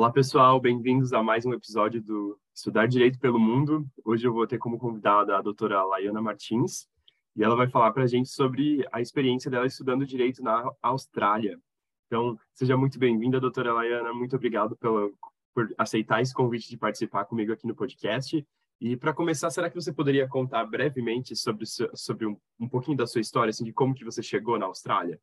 [0.00, 3.86] Olá, pessoal, bem-vindos a mais um episódio do Estudar Direito pelo Mundo.
[4.02, 6.88] Hoje eu vou ter como convidada a doutora Laiana Martins
[7.36, 11.60] e ela vai falar para a gente sobre a experiência dela estudando direito na Austrália.
[12.06, 14.14] Então, seja muito bem-vinda, doutora Laiana.
[14.14, 15.10] Muito obrigado pela,
[15.54, 18.42] por aceitar esse convite de participar comigo aqui no podcast.
[18.80, 23.06] E para começar, será que você poderia contar brevemente sobre, sobre um, um pouquinho da
[23.06, 25.20] sua história, assim, de como que você chegou na Austrália?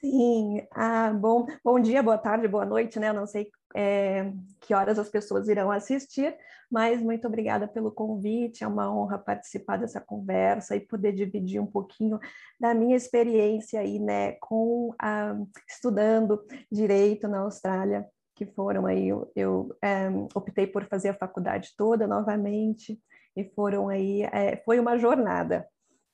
[0.00, 3.10] Sim, ah, bom, bom dia, boa tarde, boa noite, né?
[3.10, 6.34] Eu não sei é, que horas as pessoas irão assistir,
[6.70, 11.66] mas muito obrigada pelo convite, é uma honra participar dessa conversa e poder dividir um
[11.66, 12.18] pouquinho
[12.58, 15.36] da minha experiência aí, né, com ah,
[15.68, 21.74] estudando direito na Austrália, que foram aí, eu, eu é, optei por fazer a faculdade
[21.76, 22.98] toda novamente,
[23.36, 25.68] e foram aí, é, foi uma jornada,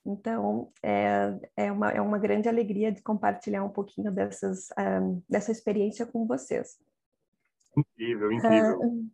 [0.05, 5.53] então, é, é, uma, é uma grande alegria de compartilhar um pouquinho dessas, um, dessa
[5.53, 6.77] experiência com vocês.
[7.77, 8.79] Incrível, incrível.
[8.79, 9.11] Uh,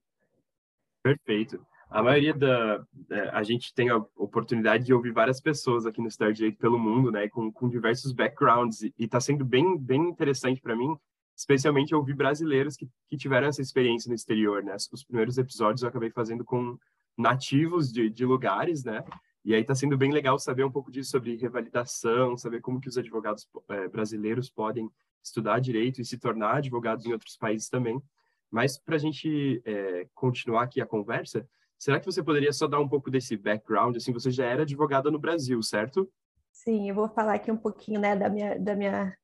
[1.02, 1.64] Perfeito.
[1.90, 2.84] A maioria da...
[3.32, 7.10] A gente tem a oportunidade de ouvir várias pessoas aqui no Star Direito pelo mundo,
[7.10, 7.28] né?
[7.28, 8.82] Com, com diversos backgrounds.
[8.82, 10.94] E está sendo bem, bem interessante para mim,
[11.34, 14.76] especialmente ouvir brasileiros que, que tiveram essa experiência no exterior, né?
[14.92, 16.76] Os primeiros episódios eu acabei fazendo com
[17.16, 19.02] nativos de, de lugares, né?
[19.44, 22.88] E aí está sendo bem legal saber um pouco disso sobre revalidação, saber como que
[22.88, 24.90] os advogados é, brasileiros podem
[25.24, 28.02] estudar direito e se tornar advogados em outros países também.
[28.50, 31.46] Mas para a gente é, continuar aqui a conversa,
[31.78, 33.96] será que você poderia só dar um pouco desse background?
[33.96, 36.10] Assim, você já era advogada no Brasil, certo?
[36.52, 39.16] Sim, eu vou falar aqui um pouquinho né, da, minha, da, minha,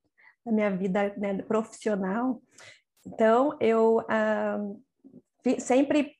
[0.44, 2.42] da minha vida né, profissional.
[3.06, 4.58] Então, eu ah,
[5.58, 6.14] sempre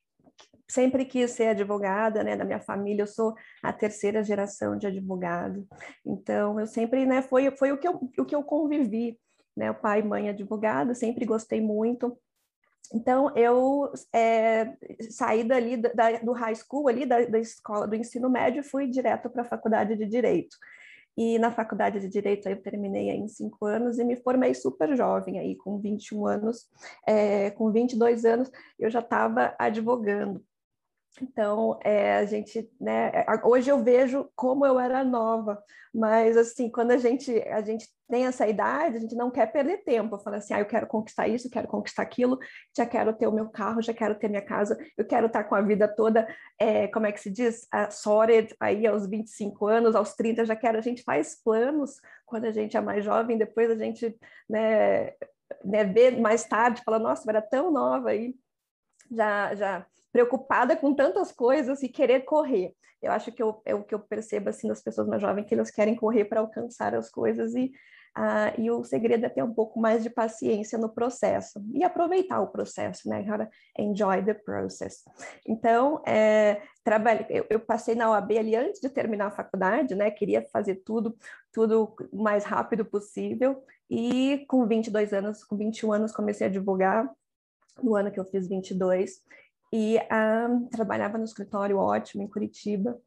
[0.67, 5.67] sempre quis ser advogada, né, da minha família, eu sou a terceira geração de advogado,
[6.05, 9.17] então eu sempre, né, foi, foi o, que eu, o que eu convivi,
[9.55, 12.17] né, o pai e mãe advogado, sempre gostei muito,
[12.93, 14.73] então eu é,
[15.09, 19.29] saí dali da, do high school, ali da, da escola, do ensino médio, fui direto
[19.29, 20.55] para a faculdade de Direito,
[21.17, 25.39] e na faculdade de Direito eu terminei em cinco anos e me formei super jovem,
[25.39, 26.67] aí com 21 anos,
[27.07, 30.43] é, com 22 anos eu já estava advogando.
[31.21, 36.69] Então, é, a gente, né, é, hoje eu vejo como eu era nova, mas assim,
[36.69, 40.37] quando a gente, a gente tem essa idade, a gente não quer perder tempo, fala
[40.37, 42.37] assim, ah, eu quero conquistar isso, eu quero conquistar aquilo,
[42.75, 45.55] já quero ter o meu carro, já quero ter minha casa, eu quero estar com
[45.55, 46.27] a vida toda,
[46.59, 50.55] é, como é que se diz, uh, sorted, aí aos 25 anos, aos 30, já
[50.55, 54.17] quero, a gente faz planos quando a gente é mais jovem, depois a gente,
[54.49, 55.13] né,
[55.63, 58.35] né vê mais tarde, fala, nossa, eu era tão nova aí,
[59.09, 62.73] já, já preocupada com tantas coisas e querer correr.
[63.03, 65.53] Eu acho que eu, é o que eu percebo assim das pessoas mais jovens que
[65.53, 67.73] elas querem correr para alcançar as coisas e
[68.17, 72.39] uh, e o segredo é ter um pouco mais de paciência no processo e aproveitar
[72.39, 73.25] o processo, né?
[73.25, 75.03] Cara, enjoy the process.
[75.45, 80.09] Então, é, trabalho, eu, eu, passei na OAB ali antes de terminar a faculdade, né?
[80.11, 81.13] Queria fazer tudo,
[81.51, 87.13] tudo o mais rápido possível e com 22 anos, com 21 anos comecei a advogar
[87.83, 89.21] no ano que eu fiz 22
[89.75, 92.97] e um, trabalhava no escritório ótimo em Curitiba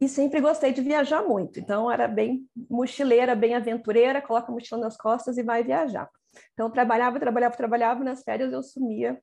[0.00, 1.58] e sempre gostei de viajar muito.
[1.58, 6.08] Então era bem mochileira, bem aventureira, coloca a mochila nas costas e vai viajar.
[6.52, 9.20] Então trabalhava, trabalhava, trabalhava, nas férias eu sumia,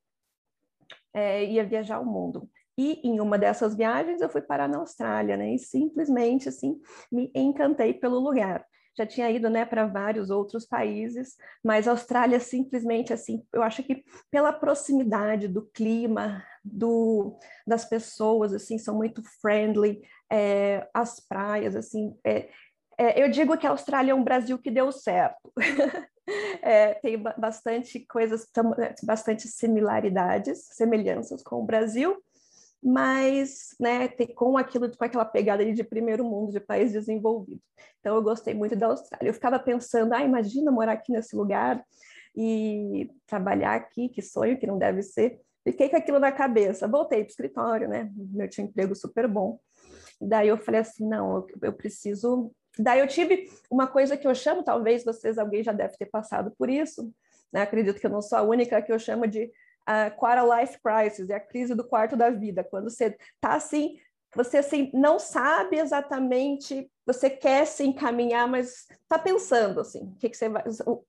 [1.14, 2.50] é, ia viajar o mundo.
[2.76, 5.54] E em uma dessas viagens eu fui parar na Austrália, né?
[5.54, 6.78] E simplesmente assim
[7.10, 8.62] me encantei pelo lugar
[8.96, 13.82] já tinha ido né, para vários outros países, mas a Austrália simplesmente assim, eu acho
[13.82, 21.76] que pela proximidade do clima, do, das pessoas, assim, são muito friendly, é, as praias,
[21.76, 22.48] assim, é,
[22.98, 25.52] é, eu digo que a Austrália é um Brasil que deu certo.
[26.62, 28.46] É, tem bastante coisas,
[29.02, 32.16] bastante similaridades, semelhanças com o Brasil,
[32.84, 37.60] mas né, com aquilo, com aquela pegada de primeiro mundo, de país desenvolvido.
[37.98, 39.30] Então eu gostei muito da Austrália.
[39.30, 41.82] Eu ficava pensando, ah, imagina morar aqui nesse lugar
[42.36, 45.40] e trabalhar aqui, que sonho, que não deve ser.
[45.66, 46.86] Fiquei com aquilo na cabeça.
[46.86, 48.10] Voltei para o escritório, né?
[48.14, 49.58] Meu tinha um emprego super bom.
[50.20, 52.52] Daí eu falei assim, não, eu, eu preciso.
[52.78, 56.52] Daí eu tive uma coisa que eu chamo, talvez vocês, alguém já deve ter passado
[56.58, 57.10] por isso,
[57.50, 57.62] né?
[57.62, 59.50] Acredito que eu não sou a única que eu chamo de
[59.86, 63.98] a quarter life crisis, é a crise do quarto da vida, quando você está assim,
[64.34, 70.28] você assim, não sabe exatamente, você quer se encaminhar, mas está pensando assim, o que,
[70.28, 71.04] que você vai, o,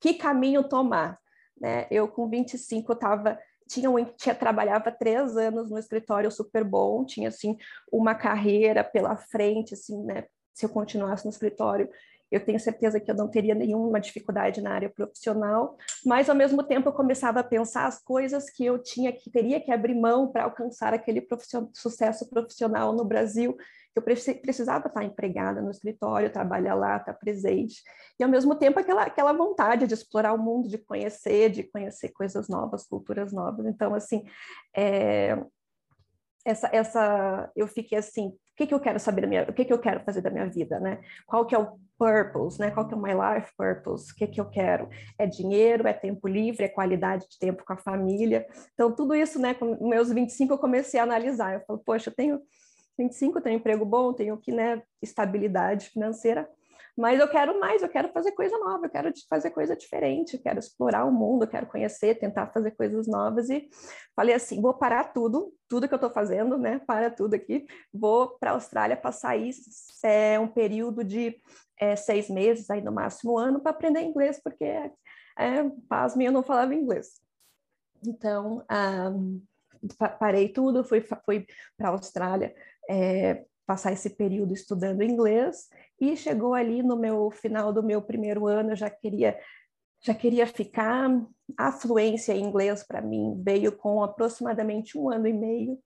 [0.00, 1.18] que caminho tomar,
[1.58, 1.86] né?
[1.90, 3.38] Eu com 25 eu estava
[3.68, 7.56] tinha, tinha trabalhava três anos no escritório super bom, tinha assim
[7.90, 10.24] uma carreira pela frente, assim, né?
[10.54, 11.90] Se eu continuasse no escritório,
[12.30, 16.62] eu tenho certeza que eu não teria nenhuma dificuldade na área profissional, mas ao mesmo
[16.62, 20.30] tempo eu começava a pensar as coisas que eu tinha que teria que abrir mão
[20.30, 21.26] para alcançar aquele
[21.72, 23.56] sucesso profissional no Brasil,
[23.92, 27.82] que eu precisava estar empregada no escritório, trabalhar lá, estar presente,
[28.18, 32.10] e ao mesmo tempo aquela, aquela vontade de explorar o mundo, de conhecer, de conhecer
[32.10, 33.66] coisas novas, culturas novas.
[33.66, 34.24] Então, assim,
[34.74, 35.42] é,
[36.46, 39.64] essa, essa, eu fiquei assim, o que, que eu quero saber da minha, o que,
[39.64, 41.00] que eu quero fazer da minha vida, né?
[41.26, 42.70] Qual que é o purpose, né?
[42.70, 44.12] Qual que é o my life purpose?
[44.12, 44.88] O que, que eu quero?
[45.18, 48.46] É dinheiro, é tempo livre, é qualidade de tempo com a família.
[48.74, 49.54] Então, tudo isso, né?
[49.54, 51.54] Com meus 25 eu comecei a analisar.
[51.54, 52.40] Eu falo, poxa, eu tenho
[52.96, 56.48] 25, tenho emprego bom, tenho que, né, estabilidade financeira,
[56.96, 60.58] mas eu quero mais, eu quero fazer coisa nova, eu quero fazer coisa diferente, quero
[60.58, 63.50] explorar o mundo, quero conhecer, tentar fazer coisas novas.
[63.50, 63.68] E
[64.14, 68.38] falei assim, vou parar tudo, tudo que eu estou fazendo, né, para tudo aqui, vou
[68.38, 69.50] para a Austrália passar aí
[70.02, 71.38] é, um período de
[71.78, 74.92] é, seis meses, aí no máximo um ano, para aprender inglês, porque, é,
[75.88, 77.20] pasme, eu não falava inglês.
[78.06, 78.64] Então,
[79.14, 79.42] um,
[80.18, 81.46] parei tudo, fui, fui
[81.76, 82.54] para a Austrália
[82.88, 85.68] é, passar esse período estudando inglês
[86.00, 89.36] e chegou ali no meu final do meu primeiro ano, eu já queria
[90.00, 91.10] já queria ficar.
[91.56, 95.78] A fluência em inglês para mim veio com aproximadamente um ano e meio.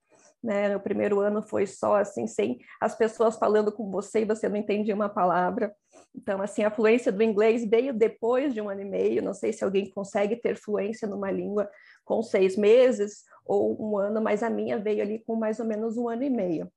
[0.42, 0.74] Né?
[0.74, 4.56] O primeiro ano foi só assim, sem as pessoas falando com você e você não
[4.56, 5.74] entendia uma palavra.
[6.14, 9.22] Então, assim, a fluência do inglês veio depois de um ano e meio.
[9.22, 11.70] Não sei se alguém consegue ter fluência numa língua
[12.04, 15.96] com seis meses ou um ano, mas a minha veio ali com mais ou menos
[15.98, 16.72] um ano e meio.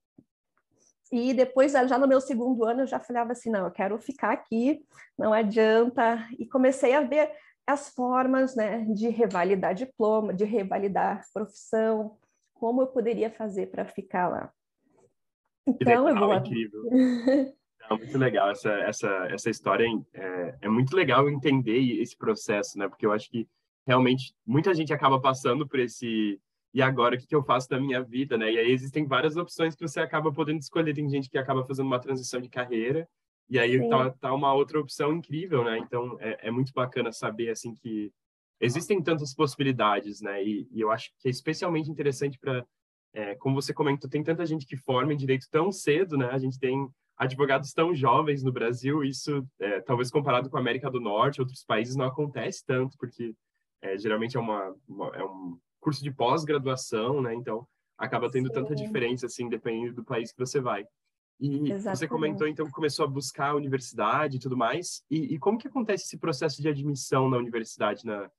[1.14, 4.32] E depois, já no meu segundo ano, eu já falava assim, não, eu quero ficar
[4.32, 4.84] aqui,
[5.16, 6.28] não adianta.
[6.40, 7.32] E comecei a ver
[7.68, 12.18] as formas né, de revalidar diploma, de revalidar profissão,
[12.56, 14.52] como eu poderia fazer para ficar lá.
[15.68, 16.36] Então, legal, eu vou...
[16.36, 16.84] incrível.
[17.88, 19.86] Não, muito legal essa, essa, essa história.
[20.16, 22.90] É, é muito legal entender esse processo, né?
[22.90, 23.48] Porque eu acho que
[23.86, 26.42] realmente muita gente acaba passando por esse
[26.74, 28.52] e agora o que, que eu faço da minha vida, né?
[28.52, 30.94] E aí existem várias opções que você acaba podendo escolher.
[30.94, 33.08] Tem gente que acaba fazendo uma transição de carreira
[33.50, 35.78] e aí tá, tá, uma outra opção incrível, né?
[35.78, 38.12] Então é, é, muito bacana saber assim que
[38.60, 40.44] existem tantas possibilidades, né?
[40.44, 42.66] E, e eu acho que é especialmente interessante para,
[43.14, 46.30] é, como você comentou, tem tanta gente que forma em direito tão cedo, né?
[46.32, 49.04] A gente tem advogados tão jovens no Brasil.
[49.04, 53.36] Isso, é, talvez comparado com a América do Norte, outros países não acontece tanto, porque
[53.82, 57.34] é, geralmente é uma, uma é um curso de pós-graduação, né?
[57.36, 58.54] Então, acaba tendo Sim.
[58.54, 60.86] tanta diferença, assim, dependendo do país que você vai.
[61.40, 61.98] E Exatamente.
[61.98, 65.04] você comentou, então, que começou a buscar a universidade e tudo mais.
[65.10, 68.32] E, e, como que acontece esse processo de admissão na universidade na,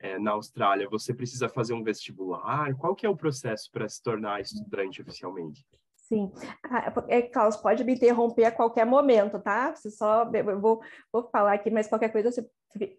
[0.00, 0.88] é, na Austrália?
[0.88, 2.74] Você precisa fazer um vestibular?
[2.74, 5.64] Qual que é o processo para se tornar estudante oficialmente?
[5.94, 6.32] Sim.
[6.64, 9.74] Ah, é, Klaus, pode me interromper a qualquer momento, tá?
[9.74, 10.80] Você só, eu vou,
[11.12, 12.48] vou falar aqui, mas qualquer coisa você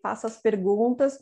[0.01, 1.19] faça as perguntas.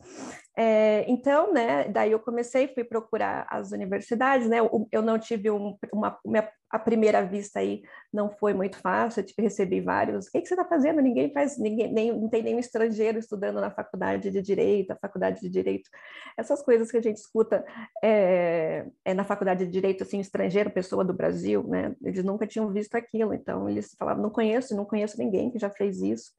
[0.59, 5.51] É, então, né, daí eu comecei, fui procurar as universidades, né, eu, eu não tive
[5.51, 10.25] um, uma, minha, a primeira vista aí não foi muito fácil, eu tive, recebi vários,
[10.25, 10.99] o que, que você está fazendo?
[10.99, 15.41] Ninguém faz, ninguém, nem, não tem nenhum estrangeiro estudando na faculdade de Direito, a faculdade
[15.41, 15.89] de Direito,
[16.35, 17.63] essas coisas que a gente escuta
[18.03, 22.73] é, é na faculdade de Direito, assim, estrangeiro, pessoa do Brasil, né, eles nunca tinham
[22.73, 26.33] visto aquilo, então eles falavam, não conheço, não conheço ninguém que já fez isso,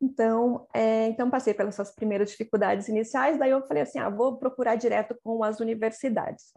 [0.00, 4.38] então, é, então passei pelas suas primeiras dificuldades iniciais, daí eu falei assim, ah, vou
[4.38, 6.52] procurar direto com as universidades.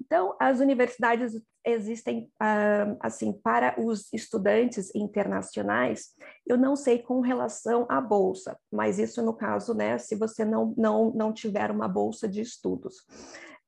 [0.00, 6.14] Então, as universidades existem, ah, assim, para os estudantes internacionais,
[6.46, 10.74] eu não sei com relação à bolsa, mas isso no caso, né, se você não,
[10.76, 13.04] não, não tiver uma bolsa de estudos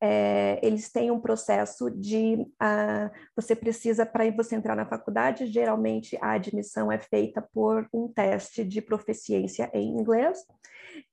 [0.04, 6.18] é, eles têm um processo de uh, você precisa para você entrar na faculdade geralmente
[6.20, 10.44] a admissão é feita por um teste de proficiência em inglês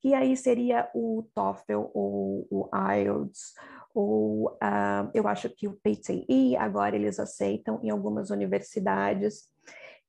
[0.00, 3.54] que aí seria o TOEFL ou o IELTS
[3.94, 9.48] ou uh, eu acho que o PTE agora eles aceitam em algumas universidades.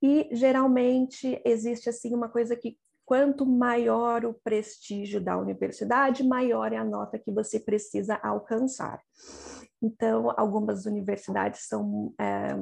[0.02, 2.78] E geralmente existe assim uma coisa que
[3.12, 9.02] quanto maior o prestígio da universidade, maior é a nota que você precisa alcançar.
[9.84, 12.56] Então, algumas universidades são, é,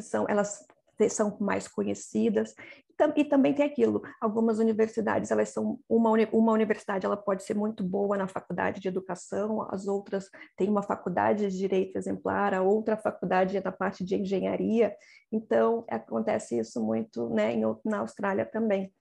[0.00, 0.64] são elas
[1.10, 2.54] são mais conhecidas.
[3.16, 7.84] E também tem aquilo algumas universidades elas são uma, uma universidade ela pode ser muito
[7.84, 12.96] boa na faculdade de educação as outras têm uma faculdade de direito exemplar a outra
[12.96, 14.94] faculdade é na parte de engenharia.
[15.32, 18.92] Então acontece isso muito né, em, na Austrália também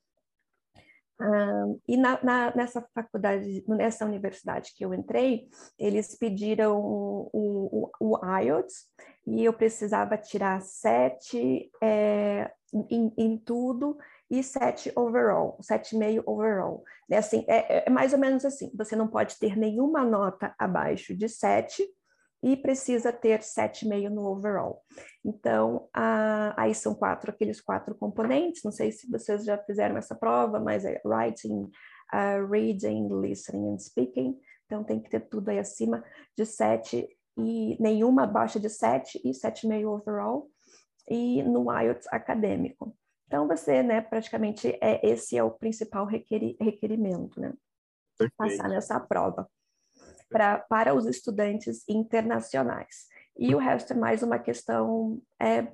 [1.87, 5.47] e na, na, nessa faculdade, nessa universidade que eu entrei,
[5.79, 8.85] eles pediram o, o, o IELTS
[9.25, 12.51] e eu precisava tirar sete é,
[12.89, 13.97] em, em, tudo
[14.29, 16.83] e 7 overall, 7,5 overall.
[17.09, 21.15] É, assim, é, é mais ou menos assim, você não pode ter nenhuma nota abaixo
[21.15, 21.83] de 7
[22.41, 24.83] e precisa ter 7,5 no overall.
[25.25, 25.89] Então,
[26.55, 30.85] aí são quatro, aqueles quatro componentes, não sei se vocês já fizeram essa prova, mas
[30.85, 31.63] é writing,
[32.13, 36.03] uh, reading, listening and speaking, então tem que ter tudo aí acima
[36.37, 40.49] de 7 e nenhuma abaixo de 7 e 7,5 overall,
[41.09, 42.95] e no IELTS acadêmico.
[43.27, 47.53] Então, você, né, praticamente, é, esse é o principal requeri requerimento, né?
[48.17, 48.35] Perfeito.
[48.37, 49.47] Passar nessa prova
[50.29, 53.07] pra, para os estudantes internacionais.
[53.37, 55.67] E o resto é mais uma questão, é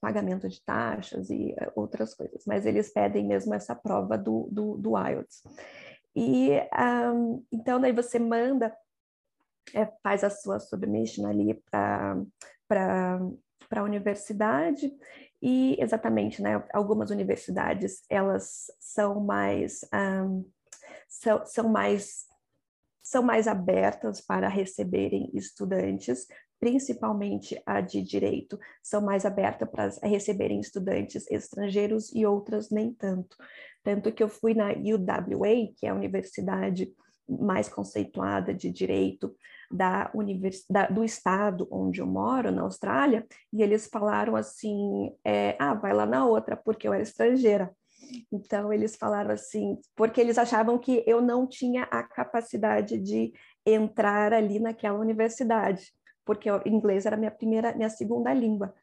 [0.00, 4.76] pagamento de taxas e é, outras coisas, mas eles pedem mesmo essa prova do, do,
[4.76, 5.42] do IELTS.
[6.14, 6.50] E
[7.14, 8.74] um, então daí você manda,
[9.74, 12.16] é, faz a sua submission ali para
[13.70, 14.92] a universidade
[15.40, 20.44] e exatamente, né, algumas universidades elas são mais um,
[21.08, 22.26] são, são mais
[23.12, 26.26] são mais abertas para receberem estudantes,
[26.58, 33.36] principalmente a de direito, são mais abertas para receberem estudantes estrangeiros e outras nem tanto.
[33.84, 36.90] Tanto que eu fui na UWA, que é a universidade
[37.28, 39.36] mais conceituada de direito
[39.70, 45.74] da universidade do estado onde eu moro, na Austrália, e eles falaram assim: é, ah,
[45.74, 47.70] vai lá na outra, porque eu era estrangeira.
[48.30, 53.32] Então, eles falaram assim, porque eles achavam que eu não tinha a capacidade de
[53.66, 55.92] entrar ali naquela universidade,
[56.24, 58.74] porque o inglês era minha primeira, minha segunda língua.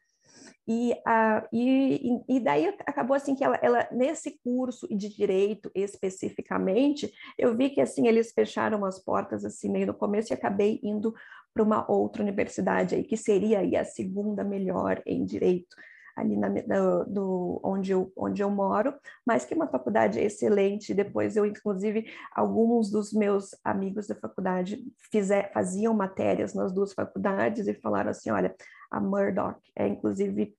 [0.66, 7.12] E, uh, e, e daí acabou assim que ela, ela, nesse curso de direito especificamente,
[7.36, 11.12] eu vi que assim eles fecharam as portas assim meio no começo e acabei indo
[11.52, 15.74] para uma outra universidade aí que seria aí a segunda melhor em direito
[16.20, 18.94] ali na, do, do, onde, eu, onde eu moro,
[19.26, 20.94] mas que é uma faculdade excelente.
[20.94, 27.66] Depois eu, inclusive, alguns dos meus amigos da faculdade fizer, faziam matérias nas duas faculdades
[27.66, 28.54] e falaram assim, olha,
[28.90, 30.54] a Murdoch é inclusive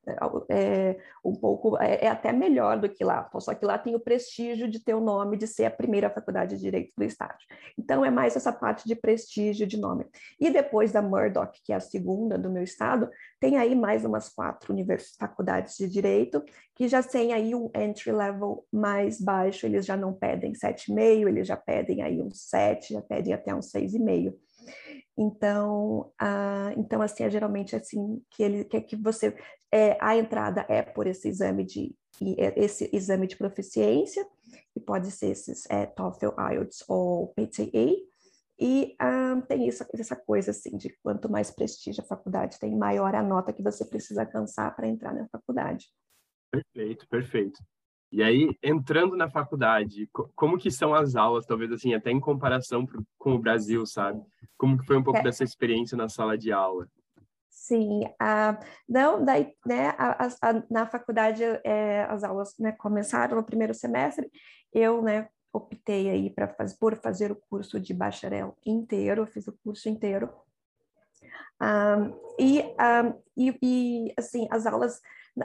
[0.49, 3.99] é, um pouco é, é, até melhor do que lá, só que lá tem o
[3.99, 7.37] prestígio de ter o nome de ser a primeira faculdade de direito do estado.
[7.77, 10.05] Então é mais essa parte de prestígio de nome.
[10.39, 13.09] E depois da Murdoch, que é a segunda do meu estado,
[13.39, 14.73] tem aí mais umas quatro
[15.19, 16.43] faculdades de direito
[16.75, 21.47] que já tem aí um entry level mais baixo, eles já não pedem 7,5, eles
[21.47, 24.33] já pedem aí um 7, já pedem até um 6,5.
[25.17, 29.35] Então, ah, então assim, é geralmente assim que ele quer que você
[29.71, 31.95] é, a entrada é por esse exame de
[32.37, 34.25] é, esse exame de proficiência,
[34.73, 37.95] que pode ser esses é, TOEFL, IELTS ou PTA,
[38.59, 43.15] e ah, tem isso, essa coisa assim de quanto mais prestígio a faculdade tem, maior
[43.15, 45.87] a nota que você precisa alcançar para entrar na faculdade.
[46.51, 47.59] Perfeito, perfeito.
[48.11, 52.85] E aí, entrando na faculdade, como que são as aulas, talvez assim, até em comparação
[52.85, 54.21] pro, com o Brasil, sabe?
[54.57, 55.23] Como que foi um pouco é.
[55.23, 56.87] dessa experiência na sala de aula?
[57.49, 58.57] Sim, uh,
[58.89, 64.29] não, daí, né, a, a, na faculdade é, as aulas né, começaram no primeiro semestre,
[64.73, 69.87] eu, né, optei aí para por fazer o curso de bacharel inteiro, fiz o curso
[69.87, 70.29] inteiro,
[71.61, 74.99] um, e, um, e, e, assim, as aulas,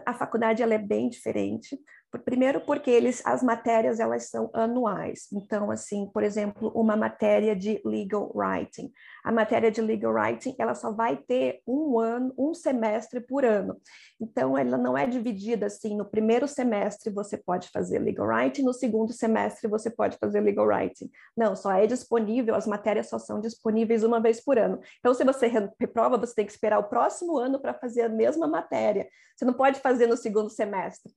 [0.07, 1.79] a faculdade ela é bem diferente,
[2.19, 5.29] Primeiro porque eles, as matérias elas são anuais.
[5.33, 8.93] Então, assim, por exemplo, uma matéria de legal writing.
[9.25, 13.81] A matéria de legal writing ela só vai ter um ano, um semestre por ano.
[14.21, 15.97] Então, ela não é dividida assim.
[15.97, 20.67] No primeiro semestre você pode fazer legal writing, no segundo semestre você pode fazer legal
[20.67, 21.11] writing.
[21.37, 22.55] Não, só é disponível.
[22.55, 24.81] As matérias só são disponíveis uma vez por ano.
[24.99, 25.47] Então, se você
[25.79, 29.09] reprova, você tem que esperar o próximo ano para fazer a mesma matéria.
[29.37, 31.13] Você não pode fazer no segundo semestre.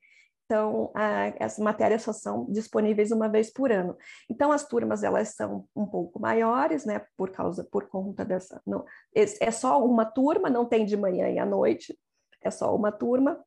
[0.50, 3.96] Então, a, as matérias só são disponíveis uma vez por ano.
[4.28, 7.06] Então, as turmas elas são um pouco maiores, né?
[7.16, 8.60] Por causa, por conta dessa.
[8.66, 11.96] Não, é só uma turma, não tem de manhã e à noite,
[12.42, 13.40] é só uma turma.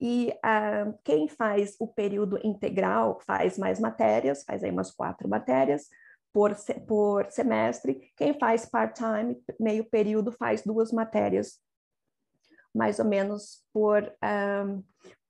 [0.00, 5.88] E uh, quem faz o período integral faz mais matérias, faz aí umas quatro matérias
[6.32, 6.54] por,
[6.86, 8.12] por semestre.
[8.16, 11.58] Quem faz part-time, meio período, faz duas matérias,
[12.72, 14.78] mais ou menos por, ah,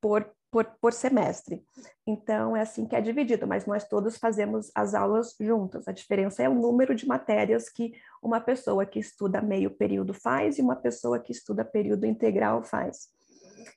[0.02, 1.64] por por, por semestre.
[2.06, 5.86] Então, é assim que é dividido, mas nós todos fazemos as aulas juntas.
[5.86, 7.92] A diferença é o número de matérias que
[8.22, 13.08] uma pessoa que estuda meio período faz e uma pessoa que estuda período integral faz.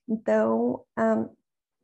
[0.07, 1.29] Então, um,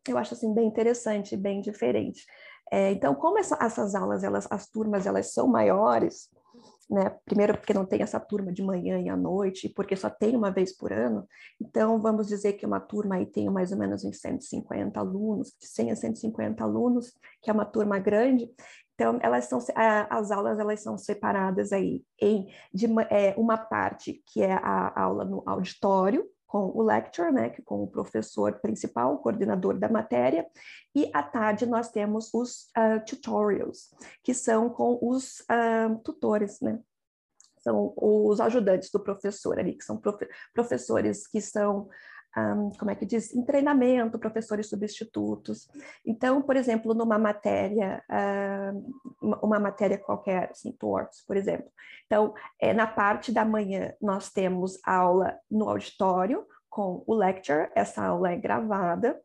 [0.08, 2.26] eu acho assim bem interessante, bem diferente.
[2.72, 6.30] É, então, como essa, essas aulas, elas, as turmas, elas são maiores,
[6.90, 7.10] né?
[7.26, 10.36] Primeiro porque não tem essa turma de manhã e à noite, e porque só tem
[10.36, 11.28] uma vez por ano.
[11.62, 15.68] Então, vamos dizer que uma turma aí tem mais ou menos uns 150 alunos, de
[15.68, 18.50] 100 a 150 alunos, que é uma turma grande.
[18.96, 19.60] Então, elas são,
[20.10, 25.24] as aulas elas são separadas aí em de, é, uma parte que é a aula
[25.24, 30.48] no auditório, com o lecturer, né, que com o professor principal, o coordenador da matéria,
[30.96, 36.80] e à tarde nós temos os uh, tutorials, que são com os uh, tutores, né,
[37.60, 41.88] são os ajudantes do professor ali, que são profe professores que são
[42.38, 45.68] um, como é que diz, em treinamento, professores substitutos.
[46.06, 51.72] Então, por exemplo, numa matéria, uh, uma matéria qualquer, assim, torts, por exemplo.
[52.06, 58.04] Então, é, na parte da manhã, nós temos aula no auditório com o lecture, essa
[58.04, 59.20] aula é gravada,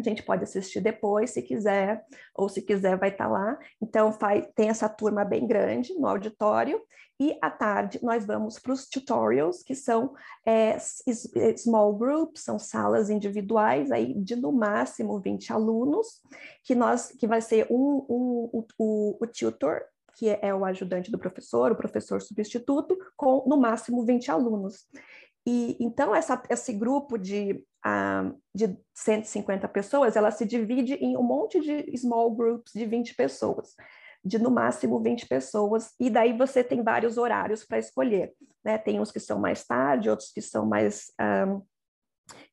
[0.00, 3.58] a gente pode assistir depois, se quiser, ou se quiser vai estar tá lá.
[3.80, 6.80] Então, faz, tem essa turma bem grande no auditório,
[7.20, 10.14] e à tarde nós vamos para os tutorials, que são
[10.46, 16.22] é, é, small groups, são salas individuais, aí de no máximo 20 alunos,
[16.62, 19.82] que, nós, que vai ser um, um, o, o tutor,
[20.16, 24.86] que é o ajudante do professor, o professor substituto, com no máximo 20 alunos.
[25.48, 27.64] E então essa, esse grupo de
[28.54, 33.74] de 150 pessoas, ela se divide em um monte de small groups de 20 pessoas,
[34.22, 38.76] de no máximo 20 pessoas, e daí você tem vários horários para escolher, né?
[38.76, 41.10] Tem uns que são mais tarde, outros que são mais
[41.48, 41.62] um,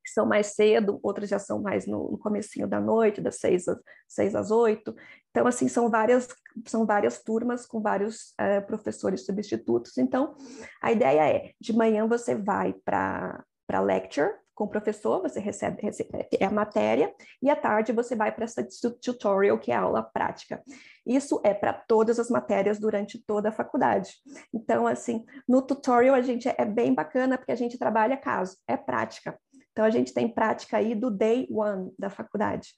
[0.06, 3.68] que são mais cedo, outros já são mais no, no comecinho da noite, das seis
[3.68, 4.96] às, seis às oito.
[5.32, 6.28] Então, assim, são várias,
[6.68, 9.98] são várias turmas com vários uh, professores substitutos.
[9.98, 10.36] Então,
[10.82, 15.82] a ideia é, de manhã você vai para para lecture, com o professor, você recebe,
[15.82, 18.66] recebe é a matéria, e à tarde você vai para essa
[19.02, 20.64] tutorial, que é a aula prática.
[21.06, 24.14] Isso é para todas as matérias durante toda a faculdade.
[24.54, 28.78] Então, assim, no tutorial a gente é bem bacana, porque a gente trabalha caso, é
[28.78, 29.38] prática.
[29.76, 32.70] Então, a gente tem prática aí do day one da faculdade.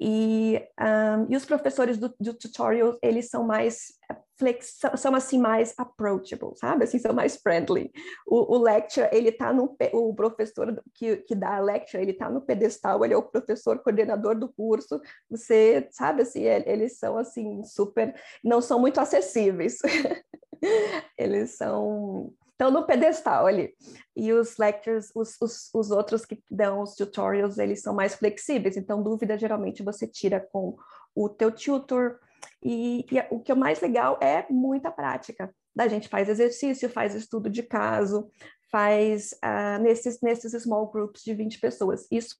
[0.00, 3.94] E, um, e os professores do, do, tutorial, eles são mais
[4.38, 6.84] flex, são assim mais approachable, sabe?
[6.84, 7.90] Assim, são mais friendly.
[8.24, 12.30] O, o lecture, ele tá no o professor que, que dá a lecture, ele tá
[12.30, 15.00] no pedestal, ele é o professor coordenador do curso.
[15.28, 19.78] Você, sabe assim, eles são assim super, não são muito acessíveis.
[21.18, 23.74] eles são estão no pedestal ali.
[24.16, 28.76] E os lectures, os, os, os outros que dão os tutorials, eles são mais flexíveis.
[28.76, 30.76] Então, dúvida, geralmente, você tira com
[31.14, 32.18] o teu tutor.
[32.64, 35.54] E, e o que é mais legal é muita prática.
[35.78, 38.30] A gente faz exercício, faz estudo de caso,
[38.72, 42.06] faz uh, nesses, nesses small groups de 20 pessoas.
[42.10, 42.36] Isso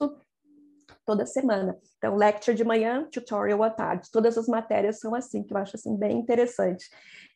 [1.04, 1.76] toda semana.
[1.98, 4.10] Então, lecture de manhã, tutorial à tarde.
[4.10, 6.88] Todas as matérias são assim, que eu acho assim bem interessante.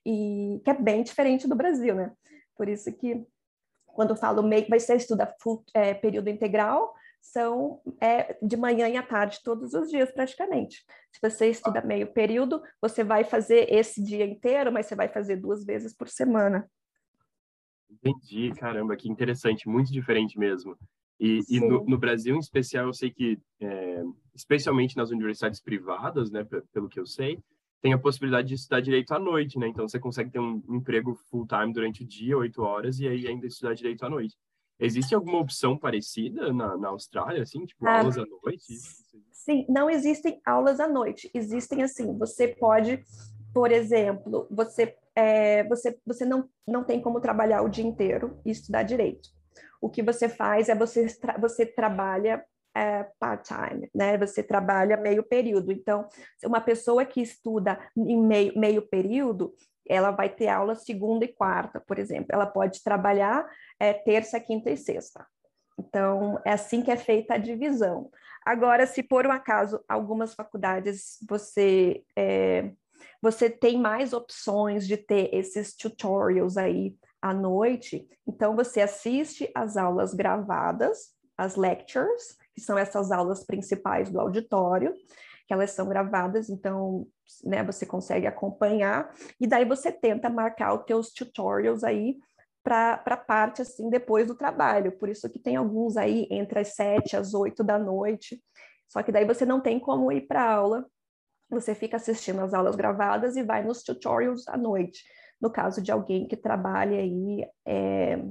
[0.04, 2.10] E que é bem diferente do Brasil, né?
[2.60, 3.26] Por isso que
[3.86, 8.86] quando eu falo meio vai ser estuda full, é, período integral, são é, de manhã
[8.86, 10.84] e à tarde, todos os dias praticamente.
[11.10, 15.36] Se você estuda meio período, você vai fazer esse dia inteiro, mas você vai fazer
[15.36, 16.70] duas vezes por semana.
[17.90, 20.76] Entendi, caramba, que interessante, muito diferente mesmo.
[21.18, 24.02] E, e no, no, Brasil, em especial, eu sei que, é,
[24.34, 27.42] especialmente nas universidades privadas, né, pelo que eu sei,
[27.82, 29.68] tem a possibilidade de estudar direito à noite, né?
[29.68, 33.26] Então você consegue ter um emprego full time durante o dia, oito horas, e aí
[33.26, 34.36] ainda estudar direito à noite.
[34.78, 38.74] Existe alguma opção parecida na, na Austrália, assim, tipo ah, aulas à noite?
[39.30, 41.30] Sim, não existem aulas à noite.
[41.34, 43.02] Existem assim, você pode,
[43.52, 48.50] por exemplo, você é, você você não não tem como trabalhar o dia inteiro e
[48.50, 49.28] estudar direito.
[49.80, 51.06] O que você faz é você
[51.38, 52.42] você trabalha
[52.74, 54.16] é, part-time, né?
[54.18, 55.72] Você trabalha meio período.
[55.72, 56.08] Então,
[56.44, 59.54] uma pessoa que estuda em meio, meio período,
[59.88, 62.28] ela vai ter aula segunda e quarta, por exemplo.
[62.30, 65.26] Ela pode trabalhar é, terça, quinta e sexta.
[65.78, 68.10] Então, é assim que é feita a divisão.
[68.44, 72.70] Agora, se por um acaso algumas faculdades você é,
[73.20, 79.76] você tem mais opções de ter esses tutorials aí à noite, então você assiste as
[79.76, 84.94] aulas gravadas, as lectures, que são essas aulas principais do auditório,
[85.46, 87.06] que elas são gravadas, então
[87.42, 92.18] né, você consegue acompanhar, e daí você tenta marcar os teus tutorials aí
[92.62, 94.92] para a parte assim depois do trabalho.
[94.92, 98.40] Por isso que tem alguns aí entre as sete às oito da noite.
[98.86, 100.84] Só que daí você não tem como ir para aula.
[101.48, 105.02] Você fica assistindo as aulas gravadas e vai nos tutorials à noite.
[105.40, 108.22] No caso de alguém que trabalha aí é,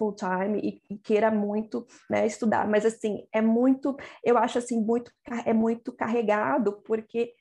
[0.00, 0.58] full time
[0.88, 5.12] e, e queira muito né, estudar, mas assim é muito, eu acho assim muito
[5.44, 7.34] é muito carregado porque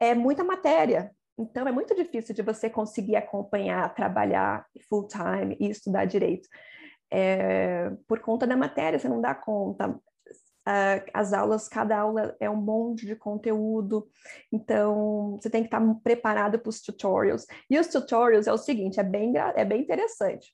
[0.00, 5.68] é muita matéria, Então, é muito difícil de você conseguir acompanhar, trabalhar full time e
[5.70, 6.48] estudar direito.
[7.10, 9.98] É, por conta da matéria, você não dá conta.
[11.12, 14.08] As aulas, cada aula é um monte de conteúdo,
[14.52, 17.46] então você tem que estar preparado para os tutorials.
[17.68, 20.52] E os tutorials é o seguinte: é bem, é bem interessante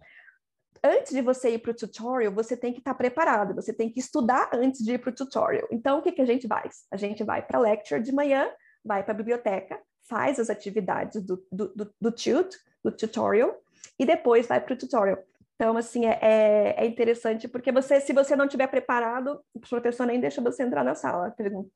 [0.83, 4.01] antes de você ir para o tutorial, você tem que estar preparado, você tem que
[4.01, 5.67] estudar antes de ir para o tutorial.
[5.71, 6.85] Então, o que, que a gente faz?
[6.91, 8.49] A gente vai para a lecture de manhã,
[8.85, 13.55] vai para a biblioteca, faz as atividades do, do, do, do, tut, do tutorial,
[13.99, 15.19] e depois vai para o tutorial.
[15.55, 20.07] Então, assim, é, é, é, interessante, porque você, se você não estiver preparado, o professor
[20.07, 21.71] nem deixa você entrar na sala, pergunta.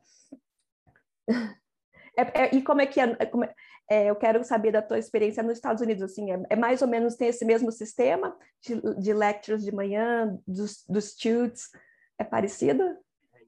[2.16, 3.55] É, é, e como é que é, como é,
[3.90, 6.88] é, eu quero saber da tua experiência nos Estados Unidos, assim, é, é mais ou
[6.88, 11.70] menos tem esse mesmo sistema de, de lectures de manhã, dos, dos tuts,
[12.18, 12.83] é parecido?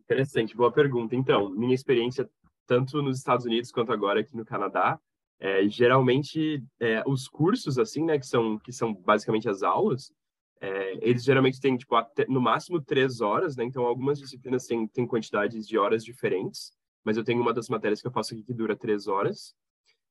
[0.01, 1.15] Interessante, boa pergunta.
[1.15, 2.29] Então, minha experiência
[2.67, 4.99] tanto nos Estados Unidos quanto agora aqui no Canadá,
[5.39, 10.13] é, geralmente é, os cursos assim, né, que são que são basicamente as aulas,
[10.61, 13.65] é, eles geralmente têm tipo até, no máximo três horas, né?
[13.65, 16.73] Então algumas disciplinas têm, têm quantidades de horas diferentes,
[17.05, 19.55] mas eu tenho uma das matérias que eu faço aqui que dura três horas.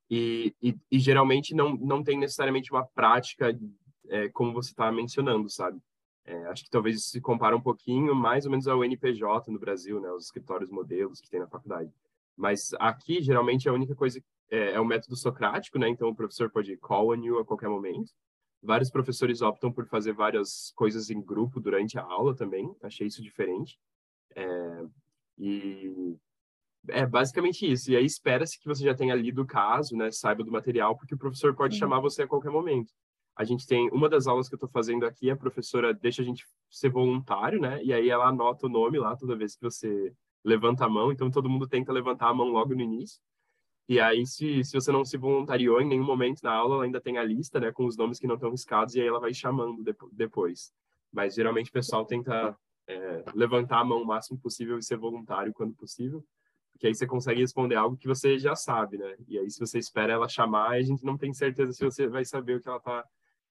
[0.10, 3.58] E, e, e, geralmente não, não tem necessariamente uma prática
[4.10, 5.80] é, como você está mencionando, sabe?
[6.26, 10.00] É, acho que talvez se compara um pouquinho mais ou menos ao NPJ no Brasil,
[10.00, 10.12] né?
[10.12, 11.92] Os escritórios modelos que tem na faculdade.
[12.36, 15.90] Mas aqui, geralmente, a única coisa é, é o método socrático, né?
[15.90, 18.12] Então, o professor pode call on you a qualquer momento.
[18.62, 22.74] Vários professores optam por fazer várias coisas em grupo durante a aula também.
[22.82, 23.78] Achei isso diferente.
[24.36, 24.86] É,
[25.38, 26.18] e
[26.90, 27.92] é basicamente isso.
[27.92, 31.16] E aí espera-se que você já tenha lido o caso, né, saiba do material, porque
[31.16, 31.80] o professor pode uhum.
[31.80, 32.92] chamar você a qualquer momento.
[33.36, 36.26] A gente tem uma das aulas que eu estou fazendo aqui, a professora deixa a
[36.26, 37.84] gente ser voluntário, né?
[37.84, 41.12] E aí ela anota o nome lá toda vez que você levanta a mão.
[41.12, 43.20] Então todo mundo tenta levantar a mão logo no início.
[43.90, 47.02] E aí, se, se você não se voluntariou em nenhum momento na aula, ela ainda
[47.02, 49.34] tem a lista, né, com os nomes que não estão riscados, e aí ela vai
[49.34, 50.72] chamando depois.
[51.12, 55.54] Mas geralmente o pessoal tenta é, levantar a mão o máximo possível e ser voluntário
[55.54, 56.24] quando possível
[56.74, 59.16] porque aí você consegue responder algo que você já sabe, né?
[59.28, 62.26] E aí, se você espera ela chamar, a gente não tem certeza se você vai
[62.26, 63.06] saber o que ela está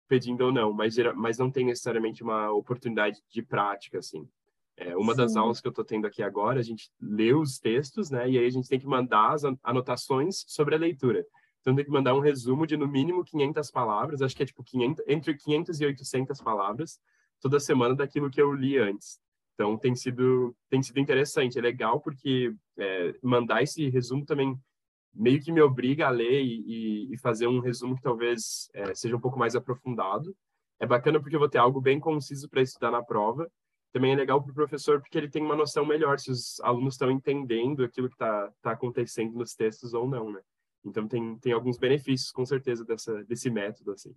[0.09, 4.29] pedindo ou não, mas, mas não tem necessariamente uma oportunidade de prática, assim.
[4.77, 5.19] É, uma Sim.
[5.19, 8.29] das aulas que eu estou tendo aqui agora, a gente lê os textos, né?
[8.29, 11.25] E aí a gente tem que mandar as anotações sobre a leitura.
[11.61, 14.65] Então tem que mandar um resumo de no mínimo 500 palavras, acho que é tipo
[14.65, 16.99] 500, entre 500 e 800 palavras,
[17.41, 19.21] toda semana daquilo que eu li antes.
[19.55, 24.59] Então tem sido tem sido interessante, é legal porque é, mandar esse resumo também
[25.15, 29.17] meio que me obriga a ler e, e fazer um resumo que talvez é, seja
[29.17, 30.35] um pouco mais aprofundado.
[30.81, 33.49] É bacana porque eu vou ter algo bem conciso para estudar na prova.
[33.93, 36.95] Também é legal para o professor porque ele tem uma noção melhor se os alunos
[36.95, 40.41] estão entendendo aquilo que está tá acontecendo nos textos ou não, né?
[40.85, 44.15] Então tem, tem alguns benefícios com certeza dessa, desse método assim.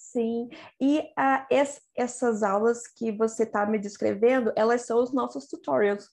[0.00, 0.48] Sim,
[0.80, 6.08] e uh, es, essas aulas que você está me descrevendo, elas são os nossos tutorials.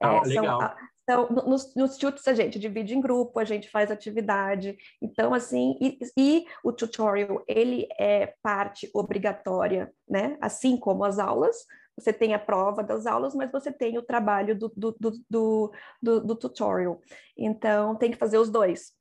[0.00, 0.60] Ah, é, legal.
[0.60, 4.78] São, então, nos, nos tutos a gente divide em grupo, a gente faz atividade.
[5.02, 10.38] Então, assim, e, e, o tutorial, ele é parte obrigatória, né?
[10.40, 11.56] Assim como as aulas,
[11.98, 16.20] você tem a prova das aulas, mas você tem o trabalho do, do, do, do,
[16.20, 17.00] do tutorial.
[17.36, 18.93] Então, tem que fazer os dois.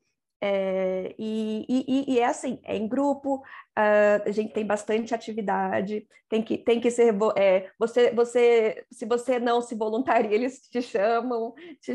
[0.45, 6.05] É, e, e, e, é assim, é em grupo, uh, a gente tem bastante atividade,
[6.27, 10.81] tem que, tem que ser, é, você, você, se você não se voluntaria, eles te
[10.81, 11.93] chamam, te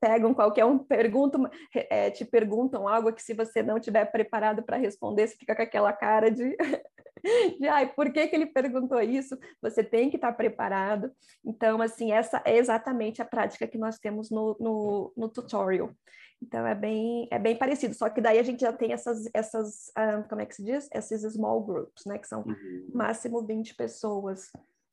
[0.00, 4.78] pegam qualquer um, perguntam, é, te perguntam algo que se você não tiver preparado para
[4.78, 6.56] responder, você fica com aquela cara de,
[7.58, 9.38] de ai, por que, que ele perguntou isso?
[9.62, 11.10] Você tem que estar preparado.
[11.44, 15.90] Então, assim, essa é exatamente a prática que nós temos no, no, no tutorial.
[16.42, 19.88] Então é bem, é bem parecido, só que daí a gente já tem essas, essas
[19.88, 20.88] um, ah, como é que se diz?
[20.92, 22.18] Esses small groups, né?
[22.18, 22.90] Que são uhum.
[22.94, 24.50] máximo 20 pessoas.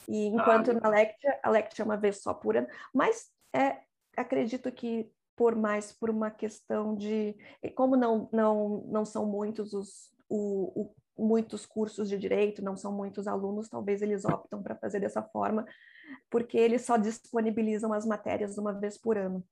[0.10, 3.78] E enquanto ah, na lecture, a lecture é uma vez só por ano, mas é,
[4.18, 7.36] acredito que por mais por uma questão de
[7.76, 12.92] como não não não são muitos os o, o, muitos cursos de direito, não são
[12.92, 15.66] muitos alunos, talvez eles optam para fazer dessa forma,
[16.30, 19.44] porque eles só disponibilizam as matérias uma vez por ano.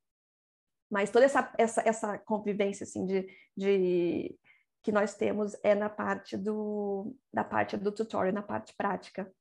[0.89, 4.37] Mas toda essa, essa, essa convivência assim, de, de
[4.83, 9.31] que nós temos é na parte do da parte do tutorial, na parte prática.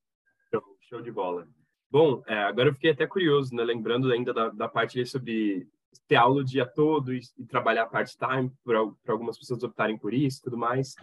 [0.51, 1.47] Show, show de bola.
[1.91, 3.63] Bom, é, agora eu fiquei até curioso, né?
[3.63, 5.69] Lembrando ainda da, da parte sobre
[6.07, 8.79] ter aula o dia todo e, e trabalhar part-time, para
[9.09, 10.95] algumas pessoas optarem por isso tudo mais.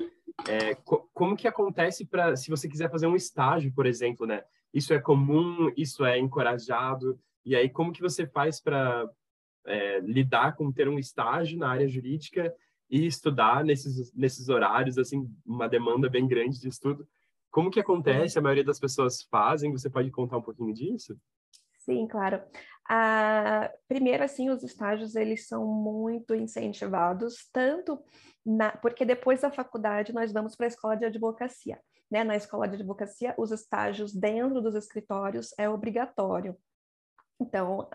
[0.48, 4.44] É, co como que acontece para, se você quiser fazer um estágio, por exemplo, né?
[4.74, 9.10] Isso é comum, isso é encorajado, e aí como que você faz para
[9.66, 12.54] é, lidar com ter um estágio na área jurídica
[12.90, 17.08] e estudar nesses, nesses horários, assim, uma demanda bem grande de estudo.
[17.50, 18.38] Como que acontece?
[18.38, 19.72] A maioria das pessoas fazem?
[19.72, 21.18] Você pode contar um pouquinho disso?
[21.92, 22.42] Sim, claro.
[22.90, 28.02] Ah, primeiro, assim, os estágios, eles são muito incentivados, tanto
[28.46, 31.82] na, porque depois da faculdade nós vamos para a escola de advocacia.
[32.10, 32.24] Né?
[32.24, 36.56] Na escola de advocacia, os estágios dentro dos escritórios é obrigatório.
[37.42, 37.90] Então,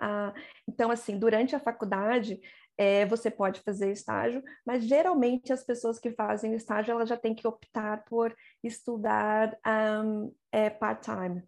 [0.69, 2.39] então assim, durante a faculdade,
[2.77, 7.35] é, você pode fazer estágio, mas geralmente as pessoas que fazem estágio, elas já têm
[7.35, 9.57] que optar por estudar
[10.05, 11.43] um, é, part-time.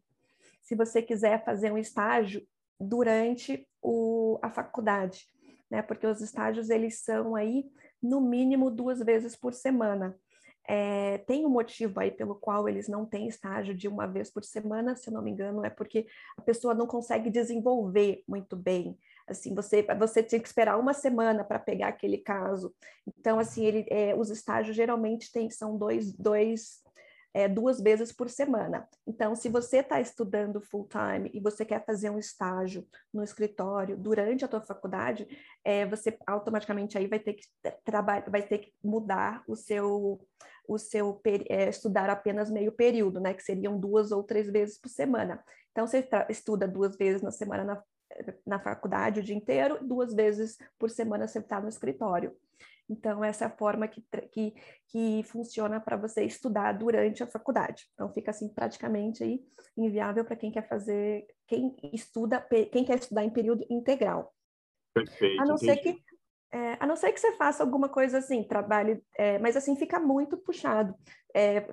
[0.68, 2.46] Se você quiser fazer um estágio
[2.78, 5.26] durante o, a faculdade,
[5.70, 5.81] né?
[5.81, 7.64] Porque os estágios, eles são aí,
[8.02, 10.14] no mínimo, duas vezes por semana.
[10.68, 14.44] É, tem um motivo aí pelo qual eles não têm estágio de uma vez por
[14.44, 18.98] semana, se eu não me engano, é porque a pessoa não consegue desenvolver muito bem
[19.28, 22.74] Assim, você, você tinha que esperar uma semana para pegar aquele caso.
[23.07, 26.83] Então, assim, ele, é, os estágios geralmente tem, são dois, dois
[27.35, 28.88] é, duas vezes por semana.
[29.07, 33.97] Então, se você está estudando full time e você quer fazer um estágio no escritório
[33.97, 35.27] durante a tua faculdade,
[35.64, 37.47] é, você automaticamente aí vai ter que
[37.85, 40.21] trabalhar, vai ter que mudar o seu
[40.67, 43.33] o seu é, estudar apenas meio período, né?
[43.33, 45.43] Que seriam duas ou três vezes por semana.
[45.73, 47.83] Então, você estuda duas vezes na semana na,
[48.47, 52.37] na faculdade o dia inteiro, duas vezes por semana você está no escritório.
[52.88, 54.55] Então, essa é a forma que, que,
[54.88, 57.87] que funciona para você estudar durante a faculdade.
[57.92, 59.40] Então, fica assim praticamente aí
[59.77, 62.40] inviável para quem quer fazer, quem estuda,
[62.72, 64.35] quem quer estudar em período integral.
[64.94, 65.42] Perfeito.
[65.42, 66.01] A não ser que
[66.51, 70.01] é, a não ser que você faça alguma coisa assim, trabalhe, é, mas assim fica
[70.01, 70.94] muito puxado.
[71.35, 71.68] É,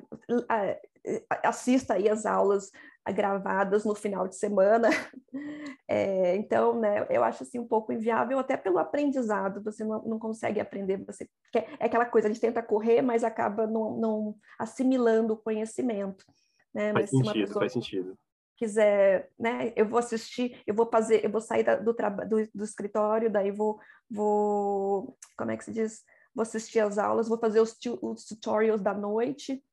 [1.43, 2.69] assista aí as aulas
[3.11, 4.89] gravadas no final de semana.
[5.87, 9.61] É, então, né, eu acho assim um pouco inviável até pelo aprendizado.
[9.63, 13.23] Você não, não consegue aprender, você quer, é aquela coisa, a gente tenta correr, mas
[13.23, 16.25] acaba não, não assimilando o conhecimento.
[16.73, 16.91] Né?
[16.91, 18.17] Faz mas sentido, faz sentido.
[18.57, 22.63] Quiser, né, eu vou assistir, eu vou fazer, eu vou sair da, do, do, do
[22.63, 26.03] escritório, daí vou, vou, como é que se diz?
[26.33, 29.63] Vou assistir as aulas, vou fazer os, os tutorials da noite,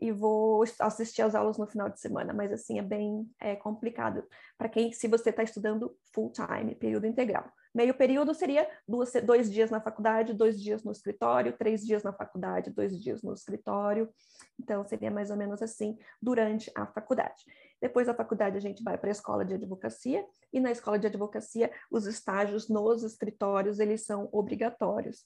[0.00, 4.24] e vou assistir às aulas no final de semana, mas assim é bem é, complicado
[4.58, 7.50] para quem se você está estudando full time, período integral.
[7.74, 12.12] Meio período seria duas, dois dias na faculdade, dois dias no escritório, três dias na
[12.12, 14.08] faculdade, dois dias no escritório.
[14.58, 17.44] Então seria mais ou menos assim durante a faculdade.
[17.80, 21.06] Depois da faculdade a gente vai para a escola de advocacia e na escola de
[21.06, 25.24] advocacia os estágios nos escritórios eles são obrigatórios.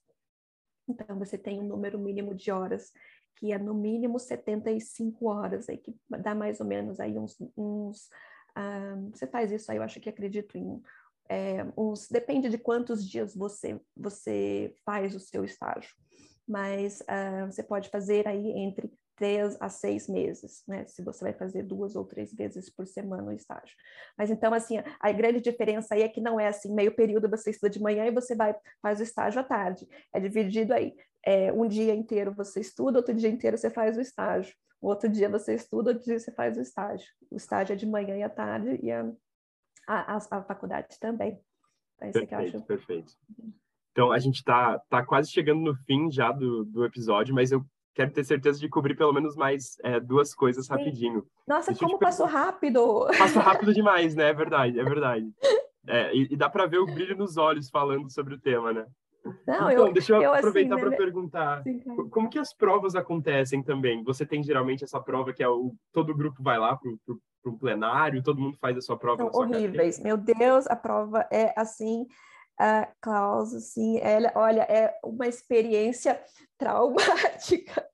[0.89, 2.93] Então, você tem um número mínimo de horas
[3.37, 7.37] que é no mínimo 75 horas, aí, que dá mais ou menos aí uns.
[7.57, 8.09] uns
[8.55, 10.81] ah, você faz isso aí, eu acho que acredito em
[11.29, 12.09] é, uns.
[12.09, 15.95] Depende de quantos dias você, você faz o seu estágio,
[16.47, 20.85] mas uh, você pode fazer aí entre três a seis meses, né?
[20.87, 23.77] Se você vai fazer duas ou três vezes por semana o estágio.
[24.19, 27.51] Mas então, assim, a grande diferença aí é que não é assim, meio período você
[27.51, 29.89] estuda de manhã e você vai faz o estágio à tarde.
[30.13, 30.97] É dividido aí.
[31.27, 34.55] É, um dia inteiro você estuda, outro dia inteiro você faz o estágio.
[34.81, 37.07] Outro dia você estuda, outro dia você faz o estágio.
[37.31, 39.11] O estágio é de manhã e à tarde e a,
[39.89, 41.41] a, a faculdade também.
[42.03, 42.67] Então, perfeito, acho...
[42.67, 43.13] perfeito.
[43.93, 47.65] Então, a gente está tá quase chegando no fim já do, do episódio, mas eu
[47.95, 50.73] quero ter certeza de cobrir pelo menos mais é, duas coisas Sim.
[50.73, 51.25] rapidinho.
[51.47, 53.07] Nossa, Deixa como passou rápido!
[53.17, 54.31] Passou rápido demais, né?
[54.31, 55.33] É verdade, é verdade.
[55.87, 58.87] É, e, e, dá para ver o brilho nos olhos falando sobre o tema, né?
[59.47, 60.97] Não, então, eu, deixa eu, eu assim, aproveitar assim, para né?
[60.97, 64.05] perguntar, Sim, como que as provas acontecem também?
[64.05, 66.91] Você tem geralmente essa prova que é o todo grupo vai lá para
[67.47, 71.55] um plenário, todo mundo faz a sua prova São horríveis, meu Deus, a prova é
[71.59, 72.07] assim
[72.59, 76.21] a Klaus, assim, ela, olha, é uma experiência
[76.59, 77.85] traumática.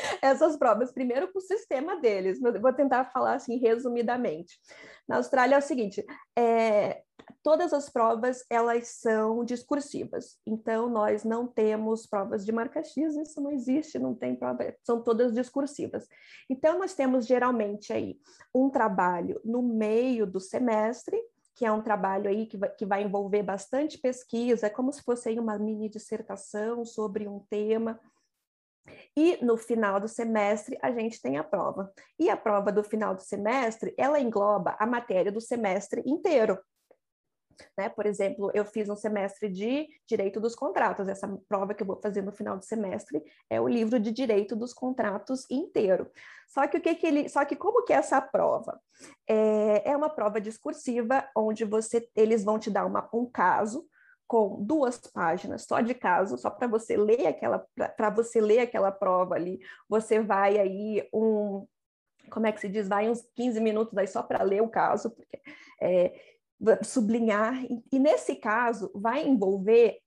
[0.22, 4.58] Essas provas, primeiro com o sistema deles, vou tentar falar assim resumidamente.
[5.08, 6.04] Na Austrália é o seguinte,
[6.36, 7.02] é,
[7.42, 13.40] todas as provas elas são discursivas, então nós não temos provas de marca X, isso
[13.40, 16.06] não existe, não tem prova, são todas discursivas.
[16.48, 18.18] Então nós temos geralmente aí
[18.54, 21.16] um trabalho no meio do semestre,
[21.54, 25.02] que é um trabalho aí que vai, que vai envolver bastante pesquisa, é como se
[25.02, 28.00] fosse uma mini dissertação sobre um tema.
[29.16, 31.92] E no final do semestre a gente tem a prova.
[32.18, 36.58] E a prova do final do semestre, ela engloba a matéria do semestre inteiro.
[37.76, 37.88] Né?
[37.88, 41.08] Por exemplo, eu fiz um semestre de Direito dos Contratos.
[41.08, 44.56] Essa prova que eu vou fazer no final do semestre é o livro de Direito
[44.56, 46.10] dos Contratos inteiro.
[46.48, 48.80] Só que o que, que ele, só que como que é essa prova?
[49.28, 53.86] É, é uma prova discursiva onde você, eles vão te dar uma, um caso
[54.30, 57.66] com duas páginas só de caso, só para você ler aquela
[57.96, 61.66] para você ler aquela prova ali, você vai aí um
[62.30, 65.10] como é que se diz, vai uns 15 minutos aí só para ler o caso,
[65.10, 65.40] porque
[65.82, 66.12] é,
[66.84, 69.98] sublinhar, e nesse caso vai envolver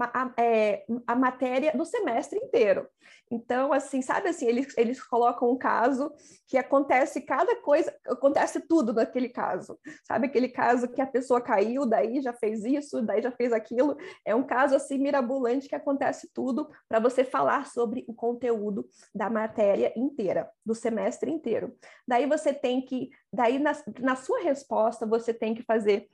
[0.00, 2.88] a, é, a matéria do semestre inteiro.
[3.30, 6.12] Então, assim, sabe assim, eles, eles colocam um caso
[6.46, 9.78] que acontece cada coisa, acontece tudo naquele caso.
[10.06, 13.96] Sabe aquele caso que a pessoa caiu, daí já fez isso, daí já fez aquilo.
[14.24, 19.28] É um caso assim mirabolante que acontece tudo para você falar sobre o conteúdo da
[19.28, 21.76] matéria inteira, do semestre inteiro.
[22.06, 26.08] Daí você tem que, daí na, na sua resposta você tem que fazer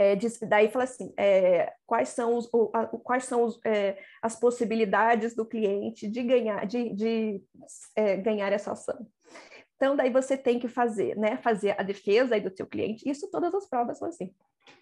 [0.00, 4.34] é, daí fala assim, é, quais são, os, o, a, quais são os, é, as
[4.34, 7.42] possibilidades do cliente de ganhar, de, de
[7.94, 9.06] é, ganhar essa ação.
[9.76, 11.36] Então, daí você tem que fazer, né?
[11.36, 13.06] Fazer a defesa aí do seu cliente.
[13.06, 14.34] Isso todas as provas são assim.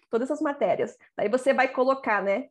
[0.09, 0.97] Todas as matérias.
[1.17, 2.47] Daí você vai colocar, né?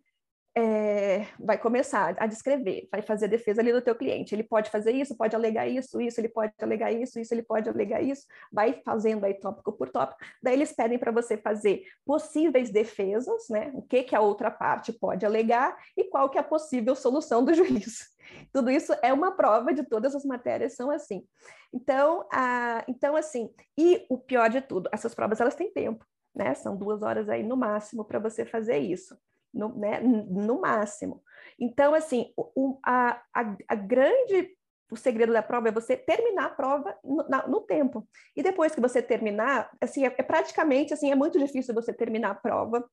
[0.58, 4.34] É, vai começar a descrever, vai fazer a defesa ali do teu cliente.
[4.34, 7.68] Ele pode fazer isso, pode alegar isso, isso, ele pode alegar isso, isso, ele pode
[7.68, 10.18] alegar isso, vai fazendo aí tópico por tópico.
[10.42, 13.70] Daí eles pedem para você fazer possíveis defesas, né?
[13.72, 17.44] O que que a outra parte pode alegar e qual que é a possível solução
[17.44, 18.08] do juiz.
[18.52, 21.24] Tudo isso é uma prova de todas as matérias são assim.
[21.72, 26.52] Então, a, então assim, e o pior de tudo, essas provas elas têm tempo, né?
[26.54, 29.16] São duas horas aí no máximo para você fazer isso
[29.52, 31.22] no, né, no máximo.
[31.58, 34.56] Então, assim, o, a, a, a, grande
[34.90, 38.08] o segredo da prova é você terminar a prova no, na, no tempo.
[38.34, 42.30] E depois que você terminar, assim, é, é, praticamente assim, é muito difícil você terminar
[42.30, 42.88] a prova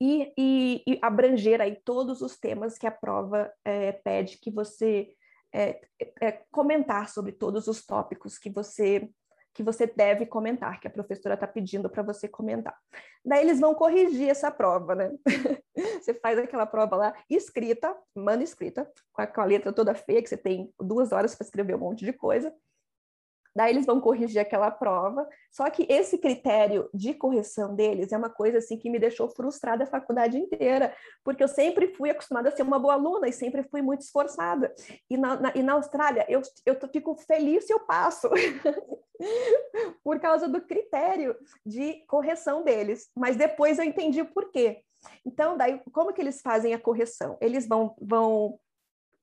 [0.00, 5.12] e, e, e abranger aí todos os temas que a prova é, pede que você
[5.52, 5.80] é,
[6.20, 9.08] é, comentar sobre todos os tópicos que você
[9.56, 12.76] que você deve comentar, que a professora está pedindo para você comentar.
[13.24, 15.10] Daí eles vão corrigir essa prova, né?
[15.98, 20.28] você faz aquela prova lá, escrita, manuscrita, com a, com a letra toda feia, que
[20.28, 22.54] você tem duas horas para escrever um monte de coisa.
[23.56, 25.26] Daí eles vão corrigir aquela prova.
[25.50, 29.84] Só que esse critério de correção deles é uma coisa assim que me deixou frustrada
[29.84, 33.62] a faculdade inteira, porque eu sempre fui acostumada a ser uma boa aluna e sempre
[33.62, 34.74] fui muito esforçada.
[35.08, 38.28] E na, na, e na Austrália eu, eu fico feliz se eu passo.
[40.04, 43.08] por causa do critério de correção deles.
[43.16, 44.82] Mas depois eu entendi o porquê.
[45.24, 47.38] Então, daí, como que eles fazem a correção?
[47.40, 48.58] Eles vão, vão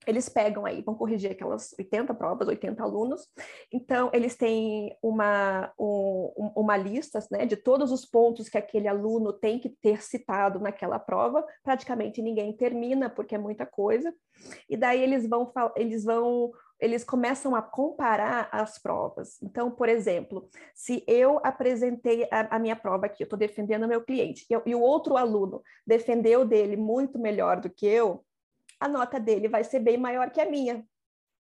[0.06, 3.28] eles pegam aí, vão corrigir aquelas 80 provas, 80 alunos.
[3.72, 9.34] Então, eles têm uma, um, uma lista né, de todos os pontos que aquele aluno
[9.34, 11.46] tem que ter citado naquela prova.
[11.64, 14.14] Praticamente ninguém termina, porque é muita coisa.
[14.70, 16.52] E daí eles vão, eles vão
[16.84, 19.42] eles começam a comparar as provas.
[19.42, 23.88] Então, por exemplo, se eu apresentei a, a minha prova aqui, eu estou defendendo o
[23.88, 28.26] meu cliente, e, e o outro aluno defendeu dele muito melhor do que eu,
[28.84, 30.86] a nota dele vai ser bem maior que a minha.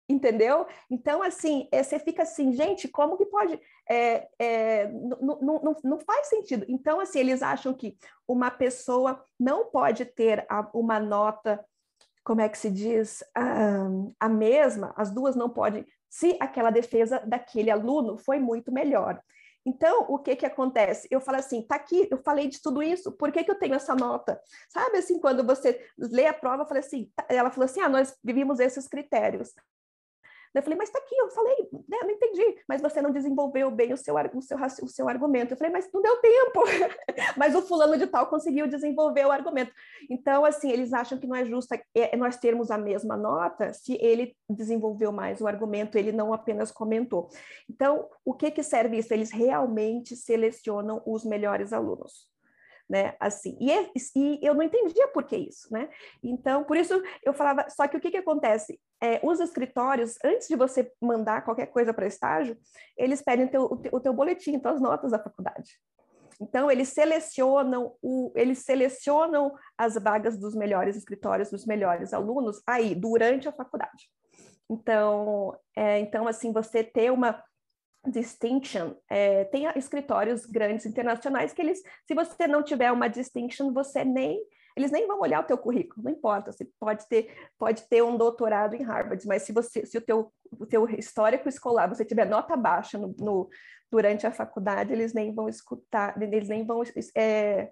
[0.09, 0.65] Entendeu?
[0.89, 3.59] Então, assim, é, você fica assim, gente, como que pode?
[3.89, 6.65] É, é, não, não, faz sentido.
[6.69, 11.63] Então, assim, eles acham que uma pessoa não pode ter uma nota,
[12.23, 13.87] como é que se diz, a,
[14.17, 19.21] a mesma, as duas não podem, se aquela defesa daquele aluno foi muito melhor.
[19.67, 21.09] Então, o que que acontece?
[21.11, 23.73] Eu falo assim, tá aqui, eu falei de tudo isso, por que que eu tenho
[23.73, 24.39] essa nota?
[24.69, 28.61] Sabe assim, quando você lê a prova, falei assim, ela falou assim, ah, nós vivimos
[28.61, 29.53] esses critérios.
[30.53, 31.55] Eu falei, mas está aqui, eu falei,
[31.87, 35.53] né, não entendi, mas você não desenvolveu bem o seu, o seu, o seu argumento.
[35.53, 36.63] Eu falei, mas não deu tempo.
[37.37, 39.71] mas o fulano de tal conseguiu desenvolver o argumento.
[40.09, 43.73] Então, assim, eles acham que não é justo é, é, nós termos a mesma nota
[43.73, 47.29] se ele desenvolveu mais o argumento, ele não apenas comentou.
[47.69, 49.13] Então, o que, que serve isso?
[49.13, 52.36] Eles realmente selecionam os melhores alunos
[52.89, 53.15] né?
[53.19, 53.71] Assim, e,
[54.15, 55.89] e, eu não entendia por que isso, né?
[56.23, 58.79] Então, por isso eu falava, só que o que, que acontece?
[59.01, 62.57] É, os escritórios, antes de você mandar qualquer coisa para estágio,
[62.97, 65.79] eles pedem teu, o, teu, o teu boletim, então as notas da faculdade.
[66.39, 72.93] Então, eles selecionam, o, eles selecionam as vagas dos melhores escritórios, dos melhores alunos, aí,
[72.93, 74.07] durante a faculdade.
[74.69, 77.41] Então, é, então assim, você ter uma
[78.09, 84.03] distinction, é, tem escritórios grandes internacionais que eles, se você não tiver uma distinction, você
[84.03, 84.41] nem
[84.77, 88.15] eles nem vão olhar o teu currículo, não importa, você pode ter, pode ter um
[88.15, 92.25] doutorado em Harvard, mas se você, se o teu, o teu histórico escolar, você tiver
[92.25, 93.49] nota baixa no, no
[93.91, 96.83] durante a faculdade, eles nem vão escutar, eles nem vão
[97.15, 97.71] é,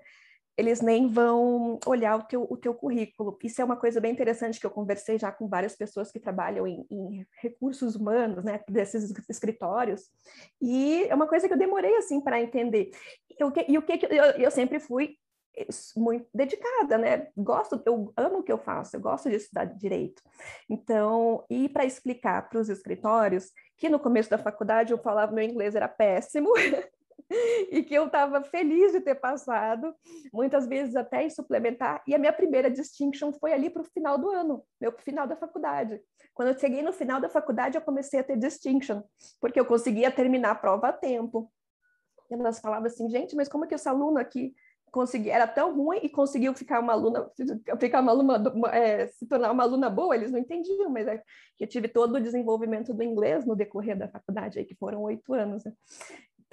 [0.58, 3.38] eles nem vão olhar o teu, o teu currículo.
[3.44, 6.66] Isso é uma coisa bem interessante que eu conversei já com várias pessoas que trabalham
[6.66, 10.10] em, em recursos humanos, né, desses escritórios,
[10.62, 12.92] e é uma coisa que eu demorei, assim, para entender.
[13.38, 15.18] Eu, e o que eu, eu sempre fui
[15.96, 17.28] muito dedicada, né?
[17.38, 20.22] Gosto, eu amo o que eu faço, eu gosto de estudar direito.
[20.70, 25.44] Então, e para explicar para os escritórios que no começo da faculdade eu falava meu
[25.44, 26.50] inglês era péssimo.
[27.72, 29.94] e que eu estava feliz de ter passado,
[30.32, 34.18] muitas vezes até em suplementar, e a minha primeira distinction foi ali para o final
[34.18, 36.00] do ano, meu final da faculdade.
[36.34, 39.02] Quando eu cheguei no final da faculdade, eu comecei a ter distinction,
[39.40, 41.52] porque eu conseguia terminar a prova a tempo.
[42.30, 44.54] E elas falavam assim, gente, mas como é que esse aluno aqui
[44.92, 47.30] conseguiu, era tão ruim e conseguiu ficar uma aluna,
[47.78, 51.22] ficar uma aluna, é, se tornar uma aluna boa, eles não entendiam, mas é
[51.58, 55.04] que eu tive todo o desenvolvimento do inglês no decorrer da faculdade, aí, que foram
[55.04, 55.66] oito anos.
[55.66, 55.74] Né?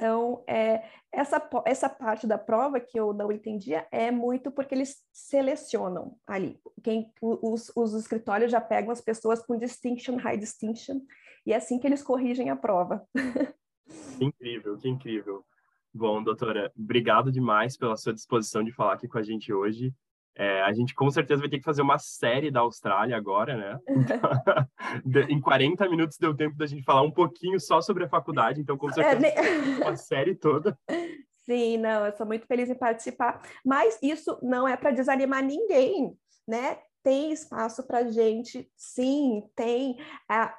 [0.02, 0.82] Então, é,
[1.12, 6.58] essa, essa parte da prova que eu não entendia é muito porque eles selecionam ali.
[6.82, 11.02] Quem, os, os escritórios já pegam as pessoas com distinction, high distinction,
[11.46, 13.06] e é assim que eles corrigem a prova.
[14.18, 15.44] Que incrível, que incrível.
[15.94, 19.94] Bom, doutora, obrigado demais pela sua disposição de falar aqui com a gente hoje.
[20.34, 23.78] É, a gente com certeza vai ter que fazer uma série da Austrália agora, né?
[25.28, 28.78] em 40 minutos deu tempo da gente falar um pouquinho só sobre a faculdade, então
[28.78, 30.78] com é, certeza é, uma série toda.
[31.44, 36.16] Sim, não, eu sou muito feliz em participar, mas isso não é para desanimar ninguém,
[36.48, 36.78] né?
[37.02, 39.98] Tem espaço para gente, sim, tem,
[40.28, 40.56] a,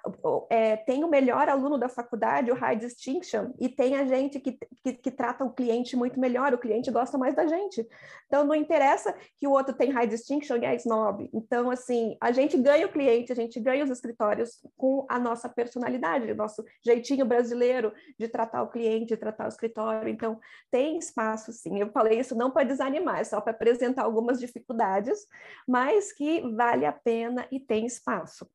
[0.49, 4.57] é, tem o melhor aluno da faculdade, o High Distinction, e tem a gente que,
[4.83, 7.87] que, que, trata o cliente muito melhor, o cliente gosta mais da gente.
[8.27, 11.29] Então, não interessa que o outro tem High Distinction e é snob.
[11.33, 15.47] Então, assim, a gente ganha o cliente, a gente ganha os escritórios com a nossa
[15.47, 20.09] personalidade, o nosso jeitinho brasileiro de tratar o cliente, de tratar o escritório.
[20.09, 20.39] Então,
[20.69, 21.79] tem espaço, sim.
[21.79, 25.25] Eu falei isso não para desanimar, é só para apresentar algumas dificuldades,
[25.67, 28.49] mas que vale a pena e tem espaço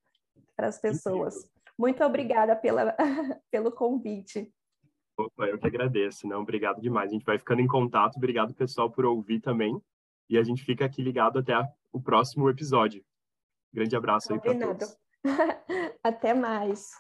[0.56, 1.34] para as pessoas.
[1.78, 2.96] Muito obrigada pela,
[3.50, 4.52] pelo convite.
[5.16, 6.42] Opa, eu que agradeço, não?
[6.42, 7.10] Obrigado demais.
[7.10, 8.16] A gente vai ficando em contato.
[8.16, 9.80] Obrigado, pessoal, por ouvir também.
[10.28, 11.54] E a gente fica aqui ligado até
[11.92, 13.04] o próximo episódio.
[13.72, 14.96] Grande abraço aí para todos.
[16.02, 16.90] Até mais.